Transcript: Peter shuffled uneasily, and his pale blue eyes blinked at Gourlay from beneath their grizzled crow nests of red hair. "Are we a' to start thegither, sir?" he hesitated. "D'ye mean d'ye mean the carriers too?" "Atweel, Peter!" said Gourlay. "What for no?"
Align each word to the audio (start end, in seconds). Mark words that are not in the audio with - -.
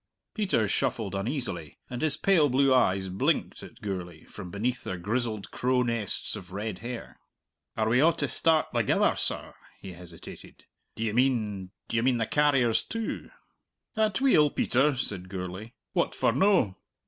Peter 0.33 0.67
shuffled 0.67 1.13
uneasily, 1.13 1.77
and 1.87 2.01
his 2.01 2.17
pale 2.17 2.49
blue 2.49 2.73
eyes 2.73 3.07
blinked 3.07 3.61
at 3.61 3.79
Gourlay 3.83 4.23
from 4.23 4.49
beneath 4.49 4.83
their 4.83 4.97
grizzled 4.97 5.51
crow 5.51 5.83
nests 5.83 6.35
of 6.35 6.51
red 6.51 6.79
hair. 6.79 7.19
"Are 7.77 7.87
we 7.87 8.01
a' 8.01 8.11
to 8.13 8.27
start 8.27 8.71
thegither, 8.73 9.15
sir?" 9.15 9.53
he 9.79 9.93
hesitated. 9.93 10.65
"D'ye 10.95 11.11
mean 11.13 11.69
d'ye 11.87 12.01
mean 12.01 12.17
the 12.17 12.25
carriers 12.25 12.81
too?" 12.81 13.29
"Atweel, 13.95 14.49
Peter!" 14.49 14.95
said 14.95 15.29
Gourlay. 15.29 15.73
"What 15.93 16.15
for 16.15 16.31
no?" 16.31 16.77